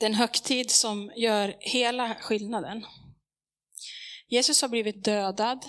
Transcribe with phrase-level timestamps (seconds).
[0.00, 2.86] Den högtid som gör hela skillnaden.
[4.28, 5.66] Jesus har blivit dödad,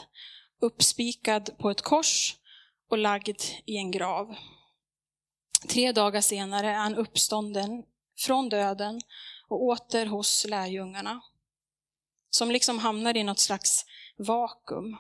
[0.61, 2.35] uppspikad på ett kors
[2.89, 4.35] och lagd i en grav.
[5.69, 7.83] Tre dagar senare är han uppstånden
[8.19, 9.01] från döden
[9.47, 11.21] och åter hos lärjungarna.
[12.29, 13.85] Som liksom hamnar i något slags
[14.17, 14.97] vakuum.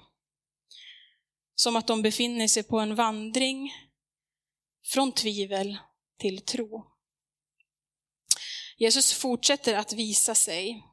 [1.55, 3.73] Som att de befinner sig på en vandring
[4.93, 5.77] från tvivel
[6.19, 6.90] till tro.
[8.81, 10.83] Jesus fortsätter att visa sig,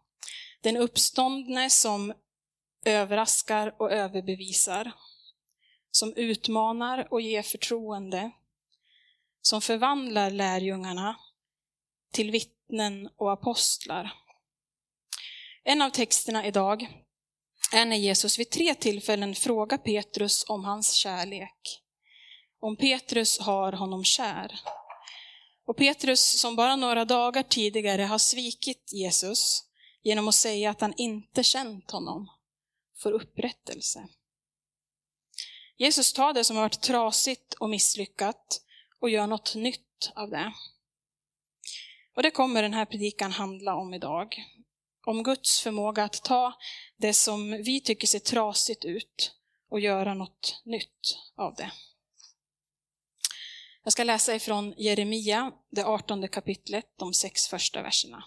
[0.61, 2.13] den uppståndne som
[2.85, 4.93] överraskar och överbevisar,
[5.91, 8.31] som utmanar och ger förtroende,
[9.43, 11.17] som förvandlar lärjungarna
[12.13, 14.13] till vittnen och apostlar.
[15.65, 17.03] En av texterna idag
[17.73, 21.83] är när Jesus vid tre tillfällen frågar Petrus om hans kärlek.
[22.61, 24.61] Om Petrus har honom kär.
[25.69, 29.65] Och Petrus, som bara några dagar tidigare har svikit Jesus
[30.03, 32.29] genom att säga att han inte känt honom,
[32.97, 34.09] får upprättelse.
[35.77, 38.61] Jesus tar det som har varit trasigt och misslyckat
[39.01, 40.53] och gör något nytt av det.
[42.15, 44.45] Och det kommer den här predikan handla om idag.
[45.07, 46.53] Om Guds förmåga att ta
[46.97, 49.33] det som vi tycker ser trasigt ut
[49.71, 51.73] och göra något nytt av det.
[53.89, 58.25] Jag ska läsa ifrån Jeremia, det artonde kapitlet, de sex första verserna.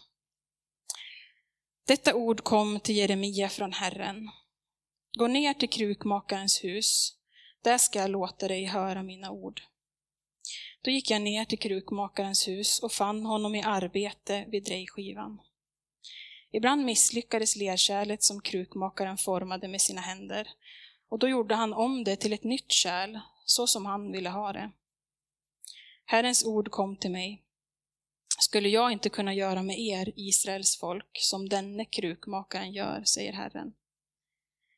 [1.88, 4.30] Detta ord kom till Jeremia från Herren.
[5.18, 7.14] Gå ner till krukmakarens hus,
[7.63, 9.62] där ska jag låta dig höra mina ord.
[10.81, 15.41] Då gick jag ner till krukmakarens hus och fann honom i arbete vid drejskivan.
[16.52, 20.47] Ibland misslyckades lerkärlet som krukmakaren formade med sina händer,
[21.09, 24.53] och då gjorde han om det till ett nytt kärl, så som han ville ha
[24.53, 24.72] det.
[26.11, 27.44] Herrens ord kom till mig.
[28.39, 33.73] Skulle jag inte kunna göra med er, Israels folk, som denne krukmakaren gör, säger Herren.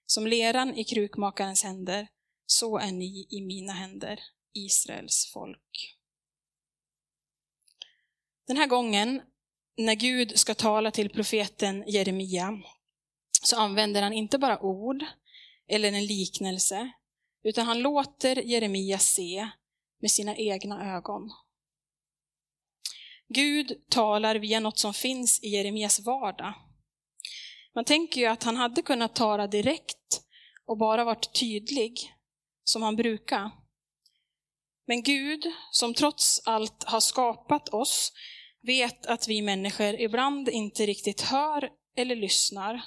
[0.06, 2.08] Som leran i krukmakarens händer,
[2.46, 4.20] så är ni i mina händer,
[4.54, 5.98] Israels folk.
[8.48, 9.22] Den här gången,
[9.78, 12.62] när Gud ska tala till profeten Jeremia,
[13.44, 15.06] så använder han inte bara ord
[15.68, 16.92] eller en liknelse,
[17.44, 19.50] utan han låter Jeremia se
[20.04, 21.32] med sina egna ögon.
[23.28, 26.54] Gud talar via något som finns i Jeremias vardag.
[27.76, 30.22] Man tänker ju att han hade kunnat tala direkt
[30.66, 32.14] och bara varit tydlig,
[32.64, 33.52] som han brukar.
[34.88, 38.14] Men Gud, som trots allt har skapat oss,
[38.62, 42.82] vet att vi människor ibland inte riktigt hör eller lyssnar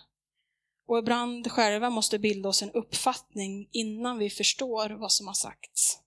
[0.87, 6.06] och ibland själva måste bilda oss en uppfattning innan vi förstår vad som har sagts.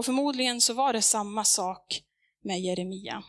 [0.00, 2.02] Och förmodligen så var det samma sak
[2.44, 3.22] med Jeremia.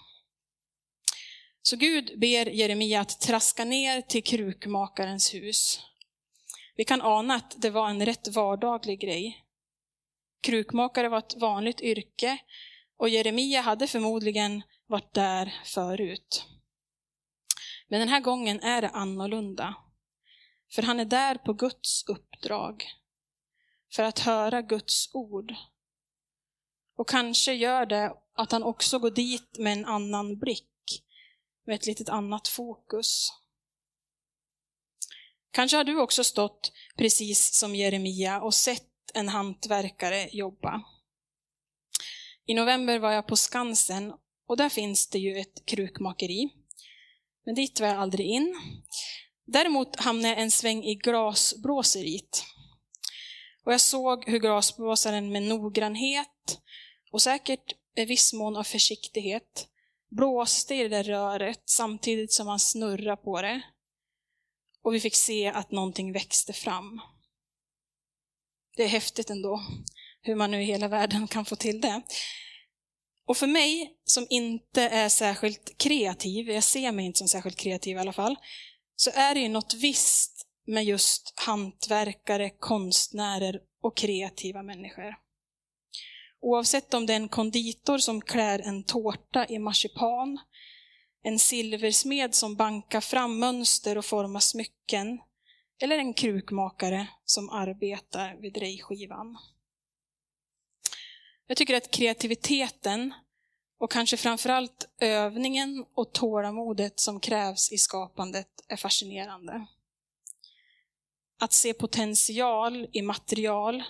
[1.61, 5.79] Så Gud ber Jeremia att traska ner till krukmakarens hus.
[6.75, 9.45] Vi kan ana att det var en rätt vardaglig grej.
[10.41, 12.37] Krukmakare var ett vanligt yrke
[12.97, 16.45] och Jeremia hade förmodligen varit där förut.
[17.87, 19.75] Men den här gången är det annorlunda.
[20.75, 22.85] För han är där på Guds uppdrag.
[23.93, 25.55] För att höra Guds ord.
[27.01, 31.03] Och kanske gör det att han också går dit med en annan blick.
[31.65, 33.29] Med ett litet annat fokus.
[35.51, 40.81] Kanske har du också stått precis som Jeremia och sett en hantverkare jobba.
[42.45, 44.13] I november var jag på Skansen
[44.47, 46.49] och där finns det ju ett krukmakeri.
[47.45, 48.55] Men dit var jag aldrig in.
[49.45, 52.43] Däremot hamnade jag en sväng i glasblåseriet.
[53.63, 56.60] Och jag såg hur glasblåsaren med noggrannhet
[57.11, 59.67] och säkert en viss mån av försiktighet
[60.09, 63.61] blåste i det där röret samtidigt som han snurrade på det.
[64.83, 67.01] Och vi fick se att någonting växte fram.
[68.75, 69.61] Det är häftigt ändå,
[70.21, 72.01] hur man nu i hela världen kan få till det.
[73.27, 77.97] Och för mig som inte är särskilt kreativ, jag ser mig inte som särskilt kreativ
[77.97, 78.35] i alla fall,
[78.95, 85.15] så är det ju något visst med just hantverkare, konstnärer och kreativa människor.
[86.41, 90.39] Oavsett om det är en konditor som klär en tårta i marsipan,
[91.23, 95.19] en silversmed som bankar fram mönster och formar smycken,
[95.81, 99.37] eller en krukmakare som arbetar vid drejskivan.
[101.47, 103.13] Jag tycker att kreativiteten
[103.77, 109.65] och kanske framförallt övningen och tålamodet som krävs i skapandet är fascinerande.
[111.39, 113.83] Att se potential i material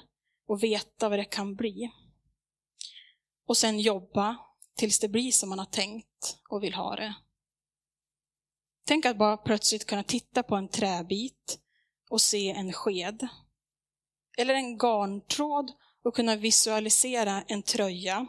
[0.48, 1.92] och veta vad det kan bli.
[3.52, 4.38] Och sen jobba
[4.78, 7.14] tills det blir som man har tänkt och vill ha det.
[8.86, 11.60] Tänk att bara plötsligt kunna titta på en träbit
[12.10, 13.28] och se en sked.
[14.38, 15.72] Eller en garntråd
[16.04, 18.28] och kunna visualisera en tröja.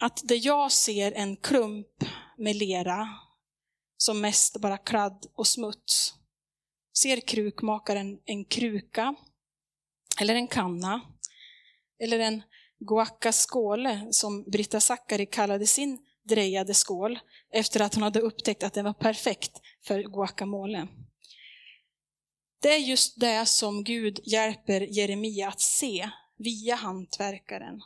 [0.00, 2.04] Att det jag ser en klump
[2.38, 3.08] med lera,
[3.96, 6.14] som mest bara kladd och smuts,
[6.98, 9.14] ser krukmakaren en kruka,
[10.20, 11.00] eller en kanna,
[11.98, 12.42] eller en
[12.86, 15.98] guacaskåle som Britta Zackari kallade sin
[16.28, 17.18] drejade skål
[17.52, 20.88] efter att hon hade upptäckt att den var perfekt för guacamole.
[22.62, 27.80] Det är just det som Gud hjälper Jeremia att se via hantverkaren.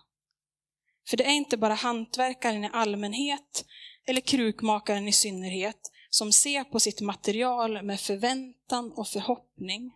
[1.09, 3.65] För det är inte bara hantverkaren i allmänhet
[4.07, 9.93] eller krukmakaren i synnerhet som ser på sitt material med förväntan och förhoppning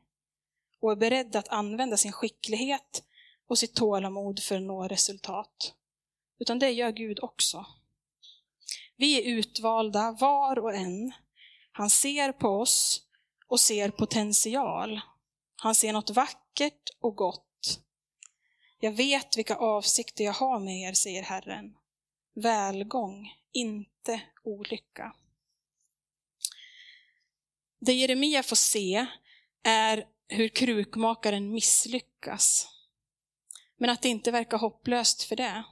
[0.81, 3.03] och är beredd att använda sin skicklighet
[3.51, 5.75] och sitt tålamod för att nå resultat.
[6.39, 7.67] Utan det gör Gud också.
[8.97, 11.13] Vi är utvalda var och en.
[11.73, 13.03] Han ser på oss
[13.47, 15.01] och ser potential.
[15.57, 17.81] Han ser något vackert och gott.
[18.81, 21.75] Jag vet vilka avsikter jag har med er, säger Herren.
[22.35, 25.15] Välgång, inte olycka.
[27.81, 29.07] Det Jeremia får se
[29.63, 32.77] är hur krukmakaren misslyckas.
[33.81, 35.65] Men att det inte verkar hopplöst för det.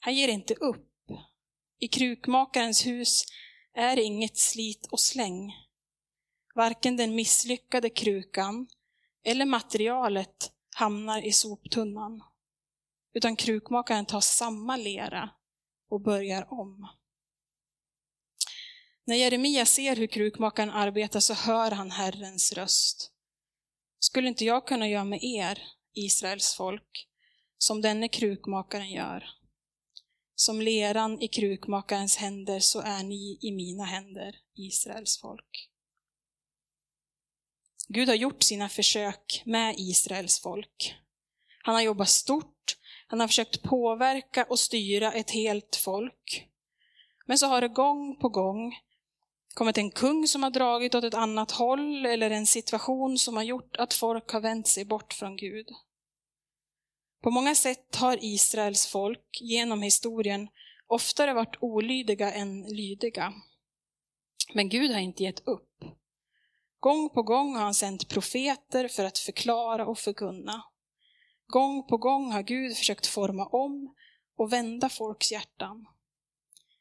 [0.00, 0.86] Han ger inte upp.
[1.78, 3.24] I krukmakarens hus
[3.74, 5.52] är inget slit och släng.
[6.54, 8.68] Varken den misslyckade krukan
[9.24, 12.22] eller materialet hamnar i soptunnan.
[13.14, 15.30] Utan krukmakaren tar samma lera
[15.88, 16.88] och börjar om.
[19.04, 23.12] När Jeremia ser hur krukmakaren arbetar så hör han Herrens röst.
[23.98, 27.08] Skulle inte jag kunna göra med er, Israels folk,
[27.58, 29.24] som denne krukmakaren gör?
[30.34, 35.68] Som leran i krukmakarens händer så är ni i mina händer, Israels folk.
[37.88, 40.94] Gud har gjort sina försök med Israels folk.
[41.62, 46.48] Han har jobbat stort, han har försökt påverka och styra ett helt folk.
[47.26, 48.74] Men så har det gång på gång
[49.54, 53.42] kommit en kung som har dragit åt ett annat håll eller en situation som har
[53.42, 55.66] gjort att folk har vänt sig bort från Gud.
[57.20, 60.48] På många sätt har Israels folk genom historien
[60.86, 63.32] oftare varit olydiga än lydiga.
[64.54, 65.84] Men Gud har inte gett upp.
[66.80, 70.64] Gång på gång har han sänt profeter för att förklara och förkunna.
[71.46, 73.94] Gång på gång har Gud försökt forma om
[74.36, 75.86] och vända folks hjärtan.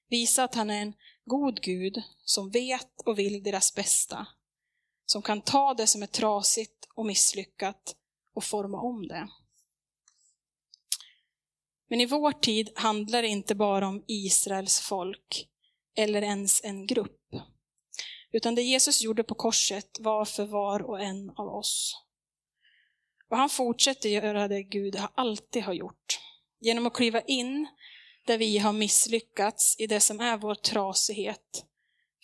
[0.10, 0.94] Visa att han är en
[1.26, 4.28] god Gud som vet och vill deras bästa.
[5.06, 7.96] Som kan ta det som är trasigt och misslyckat
[8.34, 9.30] och forma om det.
[11.90, 15.48] Men i vår tid handlar det inte bara om Israels folk
[15.96, 17.22] eller ens en grupp.
[18.32, 22.04] Utan det Jesus gjorde på korset var för var och en av oss.
[23.30, 26.20] Och han fortsätter göra det Gud alltid har gjort.
[26.60, 27.68] Genom att kliva in
[28.26, 31.66] där vi har misslyckats i det som är vår trasighet.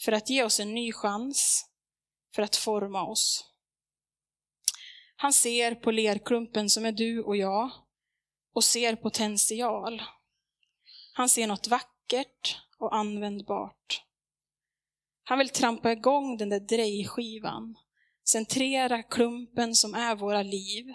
[0.05, 1.65] För att ge oss en ny chans,
[2.35, 3.45] för att forma oss.
[5.15, 7.71] Han ser på lerklumpen som är du och jag
[8.53, 10.01] och ser potential.
[11.13, 14.03] Han ser något vackert och användbart.
[15.23, 17.77] Han vill trampa igång den där drejskivan,
[18.23, 20.93] centrera klumpen som är våra liv.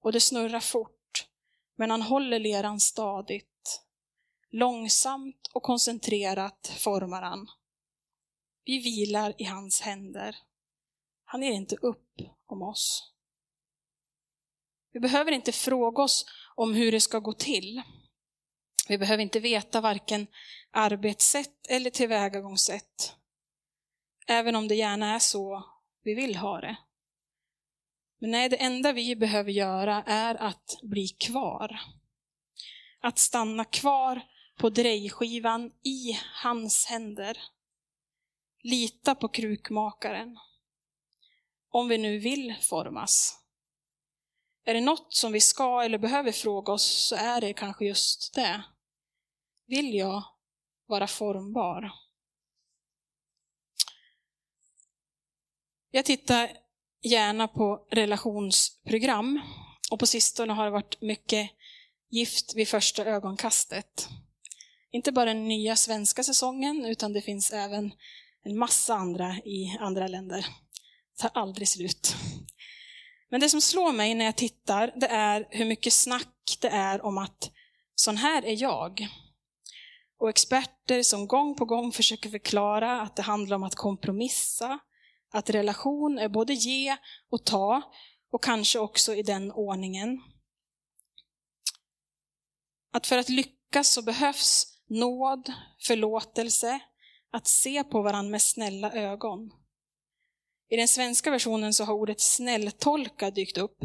[0.00, 1.28] Och det snurrar fort,
[1.76, 3.82] men han håller leran stadigt.
[4.50, 7.46] Långsamt och koncentrerat formar han.
[8.64, 10.36] Vi vilar i hans händer.
[11.24, 12.14] Han ger inte upp
[12.46, 13.15] om oss.
[14.96, 17.82] Vi behöver inte fråga oss om hur det ska gå till.
[18.88, 20.26] Vi behöver inte veta varken
[20.70, 23.14] arbetssätt eller tillvägagångssätt.
[24.26, 25.64] Även om det gärna är så
[26.02, 26.76] vi vill ha det.
[28.18, 31.80] Men nej, det enda vi behöver göra är att bli kvar.
[33.00, 34.20] Att stanna kvar
[34.58, 37.38] på drejskivan i hans händer.
[38.62, 40.38] Lita på krukmakaren.
[41.70, 43.45] Om vi nu vill formas.
[44.68, 48.34] Är det något som vi ska eller behöver fråga oss så är det kanske just
[48.34, 48.62] det.
[49.66, 50.22] Vill jag
[50.86, 51.92] vara formbar.
[55.90, 56.50] Jag tittar
[57.02, 59.40] gärna på relationsprogram
[59.90, 61.50] och på sistone har det varit mycket
[62.10, 64.08] gift vid första ögonkastet.
[64.90, 67.92] Inte bara den nya svenska säsongen, utan det finns även
[68.42, 70.46] en massa andra i andra länder.
[71.16, 72.16] Det tar aldrig slut.
[73.28, 77.04] Men det som slår mig när jag tittar, det är hur mycket snack det är
[77.04, 77.50] om att
[77.94, 79.08] sån här är jag.
[80.18, 84.78] Och experter som gång på gång försöker förklara att det handlar om att kompromissa,
[85.32, 86.96] att relation är både ge
[87.30, 87.82] och ta,
[88.32, 90.22] och kanske också i den ordningen.
[92.92, 96.80] Att för att lyckas så behövs nåd, förlåtelse,
[97.30, 99.52] att se på varandra med snälla ögon.
[100.68, 103.78] I den svenska versionen så har ordet snälltolka dykt upp.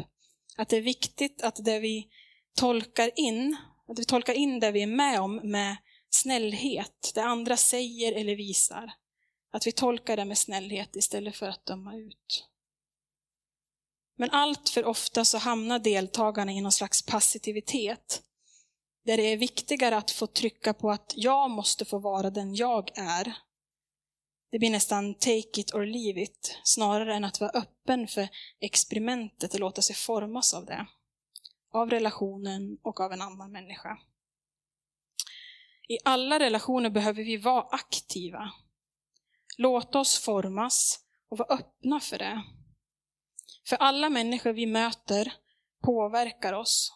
[0.58, 2.08] Att det är viktigt att det vi
[2.56, 3.58] tolkar in,
[3.88, 5.78] att vi tolkar in det vi är med om med
[6.10, 8.92] snällhet, det andra säger eller visar.
[9.54, 12.48] Att vi tolkar det med snällhet istället för att döma ut.
[14.18, 18.22] Men allt för ofta så hamnar deltagarna i någon slags passivitet.
[19.06, 22.98] Där det är viktigare att få trycka på att jag måste få vara den jag
[22.98, 23.34] är.
[24.52, 28.28] Det blir nästan take it or leave it, snarare än att vara öppen för
[28.60, 30.86] experimentet och låta sig formas av det.
[31.74, 33.98] Av relationen och av en annan människa.
[35.88, 38.52] I alla relationer behöver vi vara aktiva.
[39.58, 42.44] Låta oss formas och vara öppna för det.
[43.68, 45.34] För alla människor vi möter
[45.84, 46.94] påverkar oss.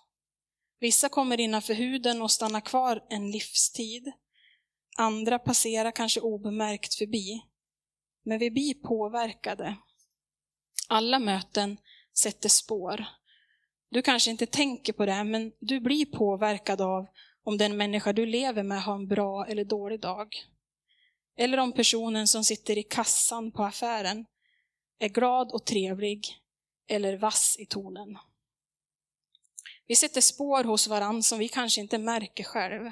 [0.80, 4.12] Vissa kommer innanför huden och stannar kvar en livstid.
[4.98, 7.42] Andra passerar kanske obemärkt förbi.
[8.24, 9.76] Men vi blir påverkade.
[10.88, 11.78] Alla möten
[12.18, 13.06] sätter spår.
[13.90, 17.08] Du kanske inte tänker på det, men du blir påverkad av
[17.44, 20.28] om den människa du lever med har en bra eller dålig dag.
[21.38, 24.26] Eller om personen som sitter i kassan på affären
[25.00, 26.28] är glad och trevlig
[26.88, 28.18] eller vass i tonen.
[29.88, 32.92] Vi sätter spår hos varandra som vi kanske inte märker själv.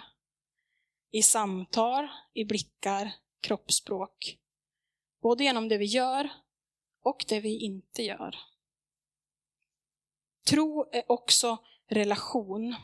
[1.15, 4.37] I samtal, i blickar, kroppsspråk.
[5.21, 6.29] Både genom det vi gör
[7.03, 8.35] och det vi inte gör.
[10.47, 11.57] Tro är också
[11.89, 12.75] relation.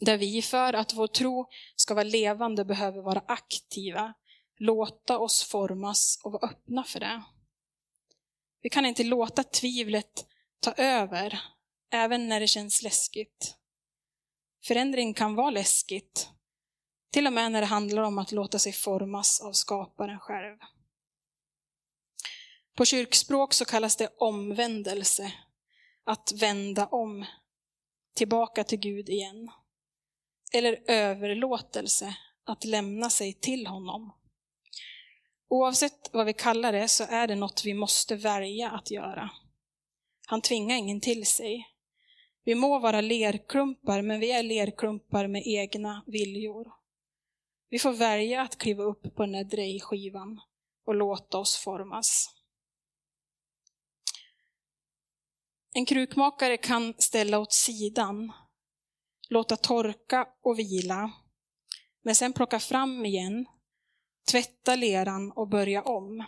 [0.00, 4.14] Där vi för att vår tro ska vara levande behöver vara aktiva,
[4.56, 7.22] låta oss formas och vara öppna för det.
[8.62, 10.26] Vi kan inte låta tvivlet
[10.60, 11.42] ta över,
[11.90, 13.56] även när det känns läskigt.
[14.64, 16.28] Förändring kan vara läskigt,
[17.10, 20.56] till och med när det handlar om att låta sig formas av skaparen själv.
[22.76, 25.32] På kyrkspråk så kallas det omvändelse,
[26.04, 27.26] att vända om,
[28.16, 29.50] tillbaka till Gud igen.
[30.52, 34.12] Eller överlåtelse, att lämna sig till honom.
[35.48, 39.30] Oavsett vad vi kallar det så är det något vi måste välja att göra.
[40.26, 41.66] Han tvingar ingen till sig.
[42.44, 46.79] Vi må vara lerklumpar, men vi är lerklumpar med egna viljor.
[47.70, 50.40] Vi får välja att kliva upp på den där drejskivan
[50.86, 52.34] och låta oss formas.
[55.74, 58.32] En krukmakare kan ställa åt sidan,
[59.28, 61.12] låta torka och vila,
[62.02, 63.46] men sen plocka fram igen
[64.30, 66.24] tvätta leran och börja om.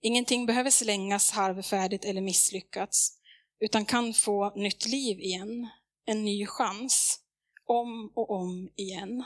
[0.00, 3.20] Ingenting behöver slängas halvfärdigt eller misslyckats,
[3.60, 5.68] utan kan få nytt liv igen,
[6.04, 7.20] en ny chans,
[7.64, 9.24] om och om igen.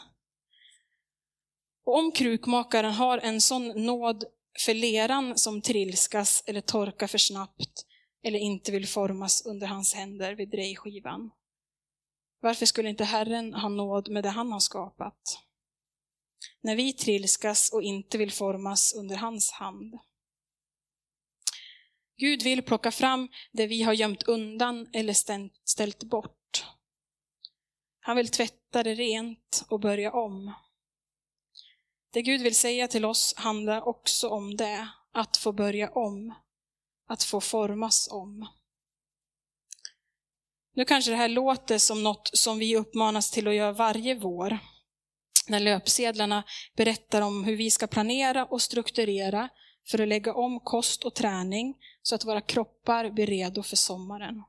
[1.85, 4.25] Och om krukmakaren har en sån nåd
[4.65, 7.87] för leran som trilskas eller torkar för snabbt
[8.23, 11.31] eller inte vill formas under hans händer vid drejskivan,
[12.41, 15.45] varför skulle inte Herren ha nåd med det han har skapat?
[16.65, 19.95] när vi trilskas och inte vill formas under hans hand.
[22.17, 25.13] Gud vill plocka fram det vi har gömt undan eller
[25.65, 26.67] ställt bort.
[28.01, 30.55] Han vill tvätta det rent och börja om.
[32.15, 36.35] Det Gud vill säga till oss handlar också om det, att få börja om,
[37.09, 38.49] att få formas om.
[40.75, 44.59] Nu kanske det här låter som något som vi uppmanas till att göra varje vår,
[45.47, 46.45] när löpsedlarna
[46.77, 49.49] berättar om hur vi ska planera och strukturera
[49.87, 54.43] för att lägga om kost och träning så att våra kroppar blir redo för sommaren.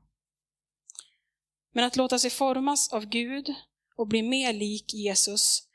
[1.72, 3.54] Men att låta sig formas av Gud
[3.96, 5.65] och bli mer lik Jesus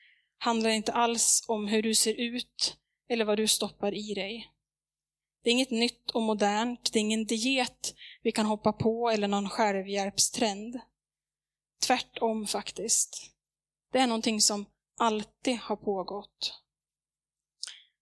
[0.44, 2.78] handlar inte alls om hur du ser ut
[3.10, 4.52] eller vad du stoppar i dig.
[5.44, 9.28] Det är inget nytt och modernt, det är ingen diet vi kan hoppa på eller
[9.28, 10.80] någon självhjälpstrend.
[11.88, 13.32] Tvärtom faktiskt.
[13.92, 14.66] Det är någonting som
[14.98, 16.54] alltid har pågått.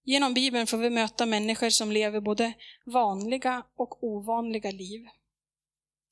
[0.04, 2.54] Genom Bibeln får vi möta människor som lever både
[2.86, 5.08] vanliga och ovanliga liv.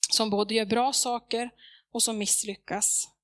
[0.09, 1.49] Som både gör bra saker
[1.91, 3.16] och som misslyckas.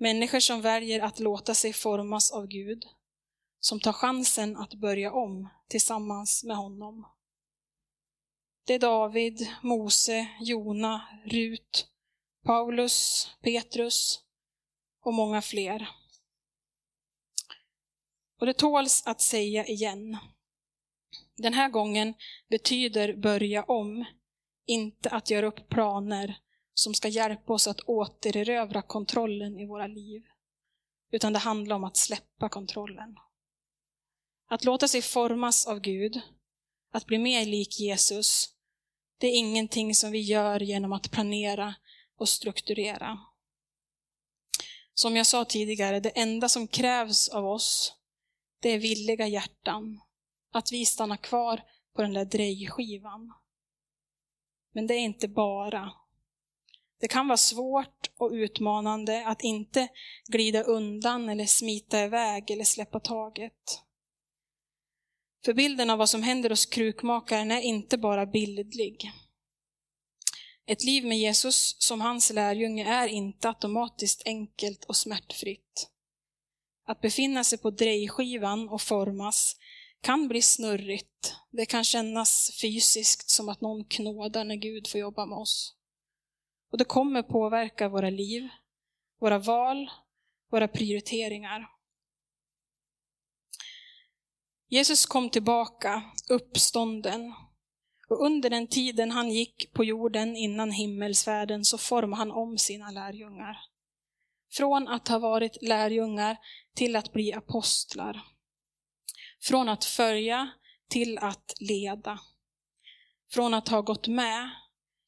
[0.00, 2.84] Människor som väljer att låta sig formas av Gud.
[3.60, 7.06] Som tar chansen att börja om tillsammans med honom.
[8.66, 11.88] Det är David, Mose, Jona, Rut,
[12.44, 14.20] Paulus, Petrus
[15.04, 15.88] och många fler.
[18.40, 20.16] Och det tåls att säga igen.
[21.36, 22.14] Den här gången
[22.48, 24.04] betyder börja om,
[24.66, 26.38] inte att göra upp planer
[26.78, 30.22] som ska hjälpa oss att återerövra kontrollen i våra liv.
[31.10, 33.16] Utan det handlar om att släppa kontrollen.
[34.48, 36.20] Att låta sig formas av Gud,
[36.92, 38.48] att bli mer lik Jesus,
[39.18, 41.74] det är ingenting som vi gör genom att planera
[42.16, 43.18] och strukturera.
[44.94, 47.94] Som jag sa tidigare, det enda som krävs av oss,
[48.60, 50.00] det är villiga hjärtan.
[50.52, 51.62] Att vi stannar kvar
[51.94, 53.34] på den där drejskivan.
[54.72, 55.92] Men det är inte bara.
[57.00, 59.88] Det kan vara svårt och utmanande att inte
[60.28, 63.82] glida undan eller smita iväg eller släppa taget.
[65.44, 69.10] För bilden av vad som händer hos krukmakaren är inte bara bildlig.
[70.66, 75.90] Ett liv med Jesus som hans lärjunge är inte automatiskt enkelt och smärtfritt.
[76.86, 79.56] Att befinna sig på drejskivan och formas
[80.00, 81.34] kan bli snurrigt.
[81.50, 85.77] Det kan kännas fysiskt som att någon knådar när Gud får jobba med oss.
[86.70, 88.48] Och det kommer påverka våra liv,
[89.20, 89.90] våra val,
[90.50, 91.68] våra prioriteringar.
[94.68, 97.34] Jesus kom tillbaka, uppstånden.
[98.08, 102.90] Och under den tiden han gick på jorden innan himmelsfärden så formade han om sina
[102.90, 103.58] lärjungar.
[104.52, 106.36] Från att ha varit lärjungar
[106.74, 108.22] till att bli apostlar.
[109.40, 110.50] Från att följa
[110.88, 112.20] till att leda.
[113.30, 114.50] Från att ha gått med,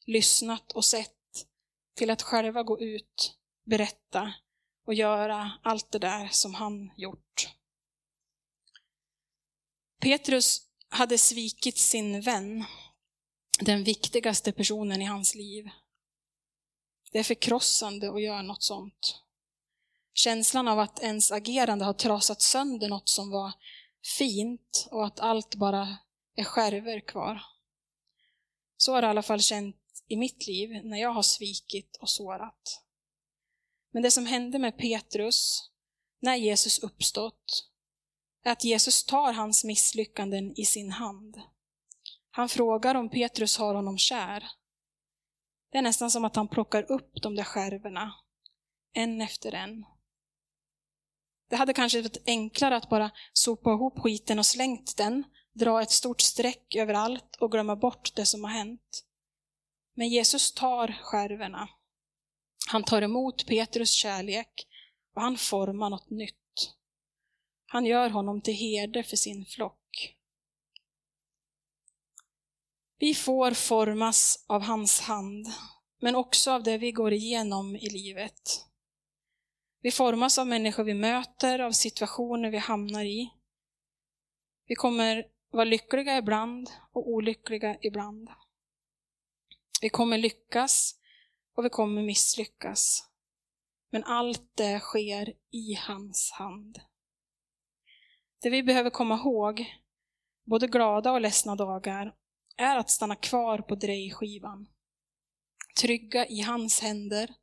[0.06, 1.19] lyssnat och sett
[1.94, 4.32] till att själva gå ut, berätta
[4.86, 7.48] och göra allt det där som han gjort.
[10.00, 12.64] Petrus hade svikit sin vän,
[13.60, 15.70] den viktigaste personen i hans liv.
[17.12, 19.22] Det är förkrossande att göra något sånt.
[20.14, 23.52] Känslan av att ens agerande har trasat sönder något som var
[24.18, 25.98] fint och att allt bara
[26.36, 27.42] är skärvor kvar.
[28.76, 29.76] Så har det i alla fall känt
[30.10, 32.82] i mitt liv när jag har svikit och sårat.
[33.92, 35.70] Men det som hände med Petrus
[36.20, 37.70] när Jesus uppstått
[38.44, 41.40] är att Jesus tar hans misslyckanden i sin hand.
[42.30, 44.44] Han frågar om Petrus har honom kär.
[45.72, 48.14] Det är nästan som att han plockar upp de där skärvorna,
[48.92, 49.84] en efter en.
[51.50, 55.90] Det hade kanske varit enklare att bara sopa ihop skiten och slängt den, dra ett
[55.90, 59.04] stort streck överallt och glömma bort det som har hänt.
[60.00, 61.68] Men Jesus tar skärvorna.
[62.68, 64.66] Han tar emot Petrus kärlek
[65.14, 66.74] och han formar något nytt.
[67.66, 70.16] Han gör honom till herde för sin flock.
[72.98, 75.46] Vi får formas av hans hand,
[75.98, 78.66] men också av det vi går igenom i livet.
[79.80, 83.30] Vi formas av människor vi möter, av situationer vi hamnar i.
[84.66, 88.28] Vi kommer vara lyckliga ibland och olyckliga ibland.
[89.80, 90.94] Vi kommer lyckas
[91.56, 93.08] och vi kommer misslyckas.
[93.90, 96.80] Men allt det sker i hans hand.
[98.42, 99.64] Det vi behöver komma ihåg,
[100.44, 102.14] både glada och ledsna dagar,
[102.56, 104.68] är att stanna kvar på drejskivan.
[105.80, 107.34] Trygga i hans händer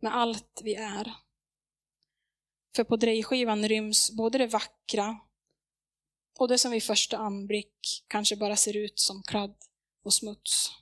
[0.00, 1.12] med allt vi är.
[2.76, 5.20] För på drejskivan ryms både det vackra
[6.38, 9.54] och det som vid första anblick kanske bara ser ut som kladd
[10.04, 10.81] och smuts.